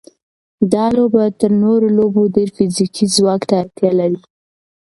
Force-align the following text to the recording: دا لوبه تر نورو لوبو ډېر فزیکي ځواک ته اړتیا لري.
دا 0.73 0.85
لوبه 0.95 1.23
تر 1.39 1.51
نورو 1.63 1.87
لوبو 1.97 2.21
ډېر 2.35 2.49
فزیکي 2.55 3.05
ځواک 3.15 3.41
ته 3.49 3.55
اړتیا 3.63 3.91
لري. 3.99 4.19